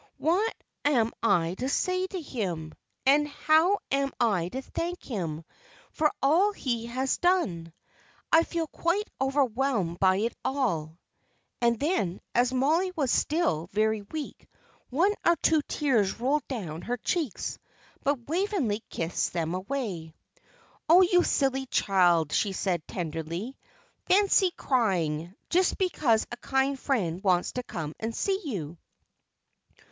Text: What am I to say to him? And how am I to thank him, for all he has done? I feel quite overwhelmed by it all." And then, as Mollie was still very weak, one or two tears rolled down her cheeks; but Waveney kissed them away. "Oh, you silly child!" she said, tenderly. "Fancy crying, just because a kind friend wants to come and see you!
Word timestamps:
What 0.17 0.55
am 0.83 1.11
I 1.21 1.53
to 1.59 1.69
say 1.69 2.07
to 2.07 2.19
him? 2.19 2.73
And 3.05 3.27
how 3.27 3.77
am 3.91 4.11
I 4.19 4.49
to 4.49 4.63
thank 4.63 5.03
him, 5.03 5.45
for 5.91 6.11
all 6.23 6.53
he 6.53 6.87
has 6.87 7.19
done? 7.19 7.71
I 8.31 8.43
feel 8.43 8.65
quite 8.65 9.07
overwhelmed 9.21 9.99
by 9.99 10.15
it 10.15 10.33
all." 10.43 10.97
And 11.61 11.79
then, 11.79 12.19
as 12.33 12.51
Mollie 12.51 12.91
was 12.95 13.11
still 13.11 13.67
very 13.73 14.01
weak, 14.01 14.47
one 14.89 15.13
or 15.23 15.35
two 15.35 15.61
tears 15.67 16.19
rolled 16.19 16.47
down 16.47 16.81
her 16.81 16.97
cheeks; 16.97 17.59
but 18.03 18.27
Waveney 18.27 18.81
kissed 18.89 19.33
them 19.33 19.53
away. 19.53 20.15
"Oh, 20.89 21.01
you 21.03 21.21
silly 21.23 21.67
child!" 21.67 22.31
she 22.31 22.53
said, 22.53 22.87
tenderly. 22.87 23.55
"Fancy 24.07 24.49
crying, 24.57 25.35
just 25.51 25.77
because 25.77 26.25
a 26.31 26.37
kind 26.37 26.79
friend 26.79 27.23
wants 27.23 27.51
to 27.51 27.61
come 27.61 27.93
and 27.99 28.15
see 28.15 28.41
you! 28.43 28.79